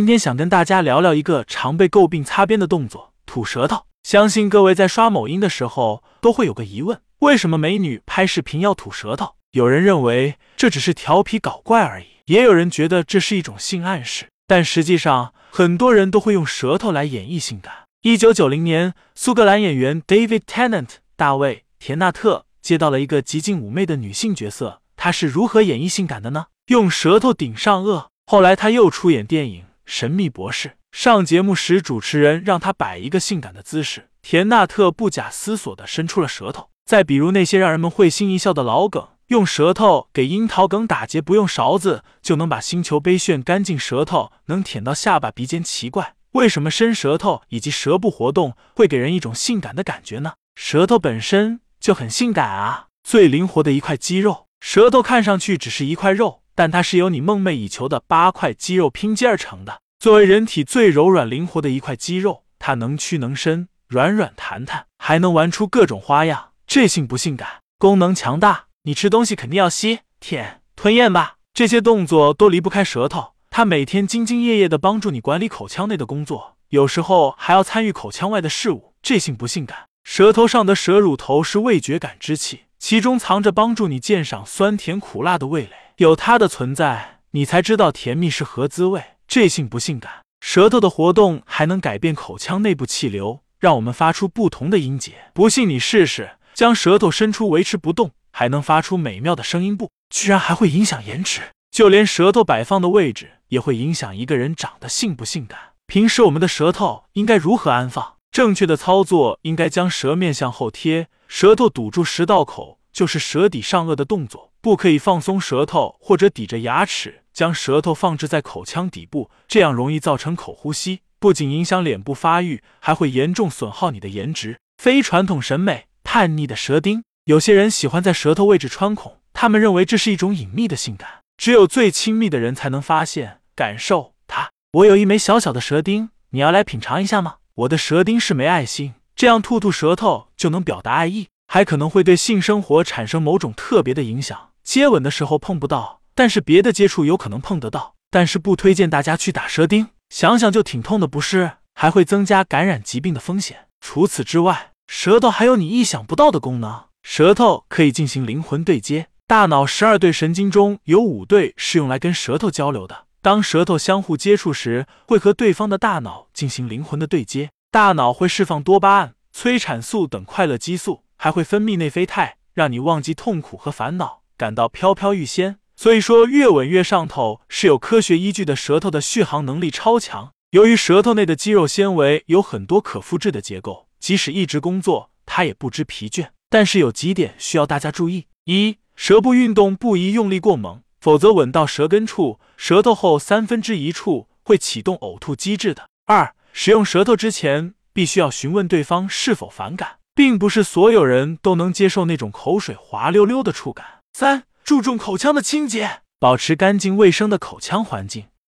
[0.00, 3.84] 今天想跟大家聊聊一个常被诟病擦边的动作——吐舌头。
[4.02, 9.34] 相信各位在刷某音的时候都会有个疑问：为什么美女拍视频要吐舌头？
[9.52, 14.24] 有人认为这只是调皮搞怪而已，也有人觉得这是一种性暗示。
[14.46, 17.70] 但实际上，很多人都会用舌头来演绎性感。
[18.00, 26.46] 一九九零年，苏格兰演员 David Tennant 大卫·田纳特接到了一个极尽妩媚的女性角色，他是如何演绎性感的呢？
[26.68, 28.06] 用舌头顶上颚。
[28.24, 29.64] 后来他又出演电影。
[29.90, 36.68] 神秘博士上节目时，主持人让他摆一个性感的姿势，田纳特不假思索的伸出了舌头。
[36.86, 45.60] 再比如那些让人们会心一笑的老梗，用舌头给樱桃梗打结，不用勺子就能把星球杯炫干净，舌头能舔到下巴鼻尖。
[45.60, 50.34] 奇怪，为什么伸舌头以及舌部活动会给人一种性感的感觉呢？
[50.54, 56.39] 舌头本身就很性感啊，最灵活的一块肌肉，舌头看上去只是一块肉。
[56.54, 59.80] 但它是由你梦寐以求的八块肌肉拼接而成的。
[59.98, 66.52] 作为人体最柔软灵活的一块肌肉，它能屈能伸，软软弹弹，还能玩出各种花样。
[66.66, 67.60] 这性不性感？
[67.78, 68.66] 功能强大。
[68.84, 71.34] 你吃东西肯定要吸、舔、吞咽吧？
[71.52, 73.32] 这些动作都离不开舌头。
[73.50, 78.94] 它每天兢兢业业地帮助你管理口腔内的工作，有时候还要参与口腔外的事物。
[79.02, 79.86] 这性不性感？
[80.04, 85.72] 舌头上的舌乳头是味觉感知器，其中藏着帮助你鉴赏酸甜苦辣的味蕾。
[86.00, 89.04] 有它的存在，你才知道甜蜜是何滋味。
[89.28, 90.22] 这性不性感？
[90.40, 95.30] 舌头的活动还能改变口腔内部气流，让我们发出不同的音节。
[95.34, 99.76] 不信你试试，将舌头伸出，维持不动，还能发出美妙的声音。
[99.76, 101.42] 不，居然还会影响颜值。
[101.70, 105.58] 就连舌头摆放的位置也会影响一个人长得性不性感。
[105.86, 108.14] 平时我们的舌头应该如何安放？
[108.32, 114.49] 正确的操作应该将舌面向后贴，舌头堵住食道口，就是舌底上颚的动作。
[114.62, 124.58] 不可以放松舌头或者抵着牙齿，将舌头放置在口腔底部，这样容易造成口呼吸，不仅影响脸部发育，还会严重损耗你的颜值。
[124.76, 127.02] 非传统审美，叛逆的舌钉。
[127.24, 134.50] 有些人喜欢在舌头位置穿孔，他们认为这是一种隐秘的性感，只有最亲密的人才能发现、感受它。
[134.72, 137.36] 我有一枚小小的舌钉，你要来品尝一下吗？
[137.54, 144.49] 我的舌钉是枚爱心，这样吐吐舌头就能表达爱意，还可能会对性生活产生某种特别的影响。
[144.70, 147.96] 接吻的时候碰不到，但是别的接触有可能碰得到。
[148.08, 151.54] 但是不推荐大家去打舌钉，想想就挺痛的，不是？
[151.74, 153.66] 还会增加感染疾病的风险。
[153.80, 156.84] 除此之外，舌头还有你意想不到的功能。
[157.02, 163.06] 舌头可以进行灵魂对接，大脑十二对神经中有五对是用来跟舌头交流的。
[163.20, 167.50] 当舌头相互接触时，会和对方的大脑进行灵魂的对接。
[167.72, 174.19] 大脑会释放多巴胺、催产素等快乐激素，还会分泌内啡肽，让你忘记痛苦和烦恼。
[174.40, 178.56] 感到飘飘欲仙，所以说越吻越上头是有科学依据的。
[178.56, 186.28] 舌头的续航能力超强，由于舌头内的肌肉纤维有很多可复制的结构，即使一直工作，它也不知疲倦。
[186.48, 195.86] 但是有几点需要大家注意：一、舌部运动不宜用力过猛，否则吻到舌根处，舌头后三分之一处会启动呕吐机制的。
[196.06, 203.99] 二、使用舌头之前，必须要询问对方是否反感，并不是所有人都能接受那种口水滑溜溜的触感。
[204.12, 208.26] 三、注重口腔的清洁，保持干净卫生的口腔环境。